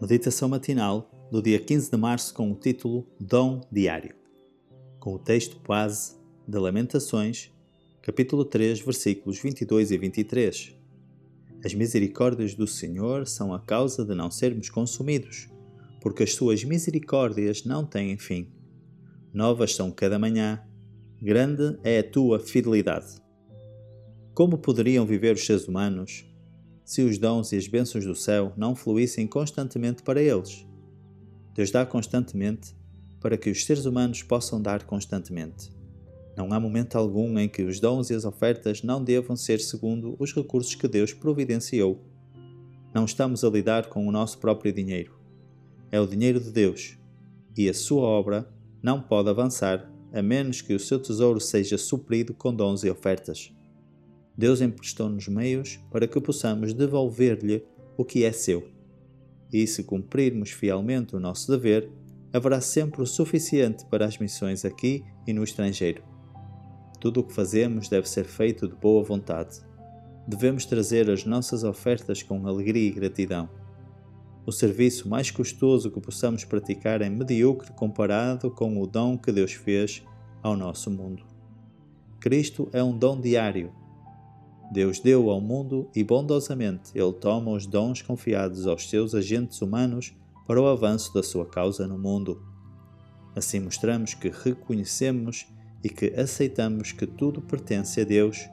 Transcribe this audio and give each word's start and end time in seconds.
Meditação 0.00 0.48
matinal 0.48 1.10
do 1.28 1.42
dia 1.42 1.58
15 1.58 1.90
de 1.90 1.96
março 1.96 2.32
com 2.32 2.52
o 2.52 2.54
título 2.54 3.04
Dom 3.18 3.60
Diário, 3.70 4.14
com 5.00 5.14
o 5.14 5.18
texto 5.18 5.58
base 5.66 6.14
de 6.46 6.56
Lamentações, 6.56 7.50
capítulo 8.00 8.44
3, 8.44 8.78
versículos 8.78 9.40
22 9.40 9.90
e 9.90 9.98
23. 9.98 10.76
As 11.64 11.74
misericórdias 11.74 12.54
do 12.54 12.64
Senhor 12.64 13.26
são 13.26 13.52
a 13.52 13.58
causa 13.58 14.04
de 14.04 14.14
não 14.14 14.30
sermos 14.30 14.70
consumidos, 14.70 15.48
porque 16.00 16.22
as 16.22 16.32
suas 16.32 16.62
misericórdias 16.62 17.64
não 17.64 17.84
têm 17.84 18.16
fim. 18.16 18.52
Novas 19.34 19.74
são 19.74 19.90
cada 19.90 20.16
manhã, 20.16 20.62
grande 21.20 21.76
é 21.82 21.98
a 21.98 22.08
tua 22.08 22.38
fidelidade. 22.38 23.20
Como 24.32 24.58
poderiam 24.58 25.04
viver 25.04 25.34
os 25.34 25.44
seres 25.44 25.66
humanos 25.66 26.24
se 26.88 27.02
os 27.02 27.18
dons 27.18 27.52
e 27.52 27.56
as 27.56 27.68
bênçãos 27.68 28.06
do 28.06 28.14
céu 28.14 28.50
não 28.56 28.74
fluíssem 28.74 29.26
constantemente 29.26 30.02
para 30.02 30.22
eles. 30.22 30.66
Deus 31.54 31.70
dá 31.70 31.84
constantemente 31.84 32.74
para 33.20 33.36
que 33.36 33.50
os 33.50 33.66
seres 33.66 33.84
humanos 33.84 34.22
possam 34.22 34.58
dar 34.58 34.84
constantemente. 34.84 35.70
Não 36.34 36.50
há 36.50 36.58
momento 36.58 36.96
algum 36.96 37.38
em 37.38 37.46
que 37.46 37.62
os 37.62 37.78
dons 37.78 38.08
e 38.08 38.14
as 38.14 38.24
ofertas 38.24 38.82
não 38.82 39.04
devam 39.04 39.36
ser 39.36 39.60
segundo 39.60 40.16
os 40.18 40.34
recursos 40.34 40.74
que 40.74 40.88
Deus 40.88 41.12
providenciou. 41.12 42.02
Não 42.94 43.04
estamos 43.04 43.44
a 43.44 43.50
lidar 43.50 43.88
com 43.90 44.08
o 44.08 44.10
nosso 44.10 44.38
próprio 44.38 44.72
dinheiro. 44.72 45.12
É 45.92 46.00
o 46.00 46.06
dinheiro 46.06 46.40
de 46.40 46.50
Deus, 46.50 46.96
e 47.54 47.68
a 47.68 47.74
sua 47.74 48.04
obra 48.04 48.48
não 48.82 48.98
pode 48.98 49.28
avançar 49.28 49.92
a 50.10 50.22
menos 50.22 50.62
que 50.62 50.72
o 50.72 50.80
seu 50.80 50.98
tesouro 50.98 51.38
seja 51.38 51.76
suprido 51.76 52.32
com 52.32 52.54
dons 52.54 52.82
e 52.82 52.88
ofertas. 52.88 53.52
Deus 54.38 54.60
emprestou-nos 54.60 55.26
meios 55.26 55.80
para 55.90 56.06
que 56.06 56.20
possamos 56.20 56.72
devolver-lhe 56.72 57.64
o 57.96 58.04
que 58.04 58.22
é 58.22 58.30
seu. 58.30 58.68
E 59.52 59.66
se 59.66 59.82
cumprirmos 59.82 60.50
fielmente 60.50 61.16
o 61.16 61.18
nosso 61.18 61.50
dever, 61.50 61.90
haverá 62.32 62.60
sempre 62.60 63.02
o 63.02 63.06
suficiente 63.06 63.84
para 63.86 64.06
as 64.06 64.16
missões 64.16 64.64
aqui 64.64 65.04
e 65.26 65.32
no 65.32 65.42
estrangeiro. 65.42 66.04
Tudo 67.00 67.18
o 67.18 67.24
que 67.24 67.34
fazemos 67.34 67.88
deve 67.88 68.08
ser 68.08 68.26
feito 68.26 68.68
de 68.68 68.76
boa 68.76 69.02
vontade. 69.02 69.58
Devemos 70.28 70.64
trazer 70.64 71.10
as 71.10 71.24
nossas 71.24 71.64
ofertas 71.64 72.22
com 72.22 72.46
alegria 72.46 72.88
e 72.88 72.92
gratidão. 72.92 73.48
O 74.46 74.52
serviço 74.52 75.08
mais 75.08 75.32
custoso 75.32 75.90
que 75.90 76.00
possamos 76.00 76.44
praticar 76.44 77.02
é 77.02 77.08
medíocre 77.08 77.72
comparado 77.72 78.52
com 78.52 78.80
o 78.80 78.86
dom 78.86 79.18
que 79.18 79.32
Deus 79.32 79.52
fez 79.52 80.04
ao 80.40 80.56
nosso 80.56 80.92
mundo. 80.92 81.24
Cristo 82.20 82.68
é 82.72 82.82
um 82.84 82.96
dom 82.96 83.20
diário 83.20 83.72
Deus 84.70 85.00
deu 85.00 85.30
ao 85.30 85.40
mundo 85.40 85.90
e 85.94 86.04
bondosamente 86.04 86.90
Ele 86.94 87.12
toma 87.12 87.50
os 87.52 87.66
dons 87.66 88.02
confiados 88.02 88.66
aos 88.66 88.88
seus 88.88 89.14
agentes 89.14 89.62
humanos 89.62 90.14
para 90.46 90.60
o 90.60 90.66
avanço 90.66 91.12
da 91.14 91.22
sua 91.22 91.46
causa 91.46 91.86
no 91.86 91.98
mundo. 91.98 92.42
Assim 93.34 93.60
mostramos 93.60 94.14
que 94.14 94.28
reconhecemos 94.28 95.46
e 95.82 95.88
que 95.88 96.12
aceitamos 96.18 96.92
que 96.92 97.06
tudo 97.06 97.40
pertence 97.40 98.00
a 98.00 98.04
Deus, 98.04 98.48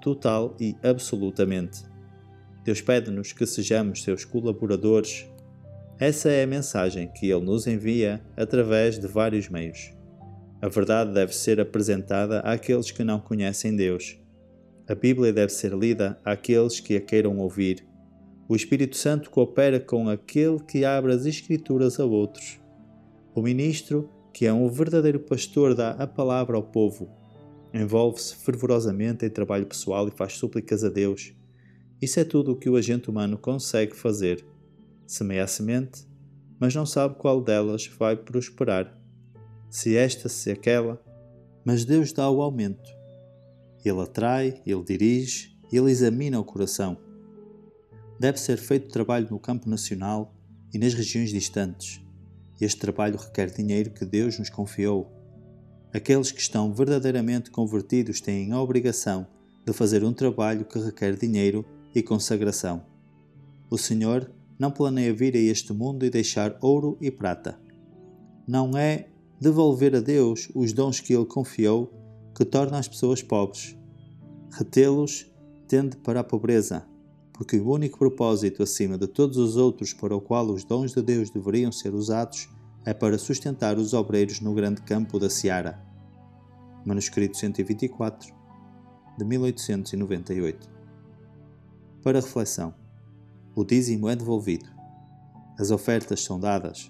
total 0.00 0.56
e 0.58 0.74
absolutamente. 0.82 1.82
Deus 2.64 2.80
pede-nos 2.80 3.32
que 3.32 3.44
sejamos 3.46 4.02
seus 4.02 4.24
colaboradores. 4.24 5.26
Essa 5.98 6.30
é 6.30 6.44
a 6.44 6.46
mensagem 6.46 7.08
que 7.08 7.30
Ele 7.30 7.44
nos 7.44 7.66
envia 7.66 8.22
através 8.36 8.98
de 8.98 9.06
vários 9.06 9.48
meios. 9.48 9.90
A 10.62 10.68
verdade 10.68 11.12
deve 11.12 11.34
ser 11.34 11.60
apresentada 11.60 12.40
àqueles 12.40 12.90
que 12.90 13.04
não 13.04 13.20
conhecem 13.20 13.74
Deus 13.74 14.18
a 14.88 14.94
Bíblia 14.94 15.34
deve 15.34 15.52
ser 15.52 15.74
lida 15.74 16.18
àqueles 16.24 16.80
que 16.80 16.96
a 16.96 17.00
queiram 17.00 17.36
ouvir. 17.38 17.86
O 18.48 18.56
Espírito 18.56 18.96
Santo 18.96 19.28
coopera 19.28 19.78
com 19.78 20.08
aquele 20.08 20.58
que 20.60 20.82
abre 20.82 21.12
as 21.12 21.26
Escrituras 21.26 22.00
a 22.00 22.06
outros. 22.06 22.58
O 23.34 23.42
ministro, 23.42 24.10
que 24.32 24.46
é 24.46 24.52
um 24.52 24.66
verdadeiro 24.66 25.20
pastor, 25.20 25.74
dá 25.74 25.90
a 25.90 26.06
palavra 26.06 26.56
ao 26.56 26.62
povo. 26.62 27.10
Envolve-se 27.74 28.34
fervorosamente 28.36 29.26
em 29.26 29.28
trabalho 29.28 29.66
pessoal 29.66 30.08
e 30.08 30.10
faz 30.10 30.38
súplicas 30.38 30.82
a 30.82 30.88
Deus. 30.88 31.34
Isso 32.00 32.18
é 32.18 32.24
tudo 32.24 32.52
o 32.52 32.56
que 32.56 32.70
o 32.70 32.76
agente 32.76 33.10
humano 33.10 33.36
consegue 33.36 33.94
fazer. 33.94 34.42
Semeia 35.06 35.44
a 35.44 35.46
semente, 35.46 36.06
mas 36.58 36.74
não 36.74 36.86
sabe 36.86 37.16
qual 37.18 37.42
delas 37.42 37.86
vai 37.98 38.16
prosperar. 38.16 38.98
Se 39.68 39.94
esta, 39.94 40.30
se 40.30 40.50
aquela, 40.50 40.98
mas 41.62 41.84
Deus 41.84 42.10
dá 42.10 42.30
o 42.30 42.40
aumento. 42.40 42.97
Ele 43.84 44.00
atrai, 44.00 44.60
ele 44.66 44.82
dirige, 44.82 45.56
ele 45.72 45.90
examina 45.90 46.40
o 46.40 46.44
coração. 46.44 46.96
Deve 48.18 48.38
ser 48.38 48.58
feito 48.58 48.88
trabalho 48.88 49.28
no 49.30 49.38
campo 49.38 49.68
nacional 49.68 50.34
e 50.72 50.78
nas 50.78 50.94
regiões 50.94 51.30
distantes. 51.30 52.00
Este 52.60 52.80
trabalho 52.80 53.16
requer 53.16 53.50
dinheiro 53.50 53.90
que 53.90 54.04
Deus 54.04 54.38
nos 54.38 54.50
confiou. 54.50 55.12
Aqueles 55.92 56.32
que 56.32 56.40
estão 56.40 56.72
verdadeiramente 56.72 57.50
convertidos 57.50 58.20
têm 58.20 58.52
a 58.52 58.60
obrigação 58.60 59.26
de 59.64 59.72
fazer 59.72 60.02
um 60.02 60.12
trabalho 60.12 60.64
que 60.64 60.78
requer 60.78 61.16
dinheiro 61.16 61.64
e 61.94 62.02
consagração. 62.02 62.84
O 63.70 63.78
Senhor 63.78 64.30
não 64.58 64.70
planeia 64.70 65.14
vir 65.14 65.34
a 65.36 65.38
este 65.38 65.72
mundo 65.72 66.04
e 66.04 66.10
deixar 66.10 66.58
ouro 66.60 66.98
e 67.00 67.10
prata. 67.10 67.58
Não 68.46 68.76
é 68.76 69.08
devolver 69.40 69.94
a 69.94 70.00
Deus 70.00 70.48
os 70.54 70.72
dons 70.72 71.00
que 71.00 71.14
Ele 71.14 71.26
confiou 71.26 71.92
que 72.38 72.44
torna 72.44 72.78
as 72.78 72.86
pessoas 72.86 73.20
pobres. 73.20 73.76
Retê-los 74.52 75.28
tende 75.66 75.96
para 75.96 76.20
a 76.20 76.24
pobreza, 76.24 76.86
porque 77.32 77.58
o 77.58 77.68
único 77.68 77.98
propósito 77.98 78.62
acima 78.62 78.96
de 78.96 79.08
todos 79.08 79.36
os 79.36 79.56
outros 79.56 79.92
para 79.92 80.14
o 80.14 80.20
qual 80.20 80.46
os 80.46 80.62
dons 80.62 80.94
de 80.94 81.02
Deus 81.02 81.30
deveriam 81.30 81.72
ser 81.72 81.92
usados 81.92 82.48
é 82.84 82.94
para 82.94 83.18
sustentar 83.18 83.76
os 83.76 83.92
obreiros 83.92 84.40
no 84.40 84.54
grande 84.54 84.80
campo 84.82 85.18
da 85.18 85.28
Seara. 85.28 85.84
Manuscrito 86.86 87.36
124, 87.36 88.32
de 89.18 89.24
1898. 89.24 90.70
Para 92.04 92.20
reflexão: 92.20 92.72
o 93.52 93.64
dízimo 93.64 94.08
é 94.08 94.14
devolvido. 94.14 94.70
As 95.58 95.72
ofertas 95.72 96.22
são 96.22 96.38
dadas. 96.38 96.88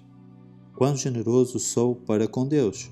Quão 0.75 0.95
generoso 0.95 1.57
sou 1.57 1.95
para 1.95 2.27
com 2.27 2.47
Deus! 2.47 2.91